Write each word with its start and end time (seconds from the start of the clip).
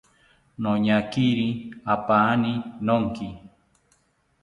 Noñakiri 0.61 1.47
apaani 1.93 2.53
nonki 2.85 3.27